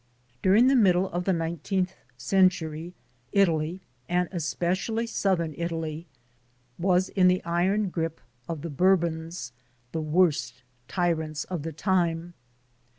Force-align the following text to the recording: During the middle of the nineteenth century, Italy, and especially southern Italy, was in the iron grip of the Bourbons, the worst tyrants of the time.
During 0.41 0.65
the 0.65 0.75
middle 0.75 1.11
of 1.11 1.25
the 1.25 1.31
nineteenth 1.31 1.93
century, 2.17 2.95
Italy, 3.33 3.81
and 4.09 4.27
especially 4.31 5.05
southern 5.05 5.53
Italy, 5.55 6.07
was 6.79 7.09
in 7.09 7.27
the 7.27 7.43
iron 7.43 7.89
grip 7.89 8.19
of 8.49 8.63
the 8.63 8.71
Bourbons, 8.71 9.51
the 9.91 10.01
worst 10.01 10.63
tyrants 10.87 11.43
of 11.43 11.61
the 11.61 11.71
time. 11.71 12.33